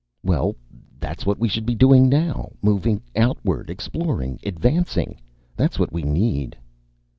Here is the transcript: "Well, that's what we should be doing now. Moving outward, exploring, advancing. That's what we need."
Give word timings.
"Well, 0.23 0.55
that's 0.99 1.27
what 1.27 1.37
we 1.37 1.47
should 1.47 1.63
be 1.63 1.75
doing 1.75 2.09
now. 2.09 2.53
Moving 2.63 3.03
outward, 3.15 3.69
exploring, 3.69 4.39
advancing. 4.43 5.21
That's 5.55 5.77
what 5.77 5.93
we 5.93 6.01
need." 6.01 6.57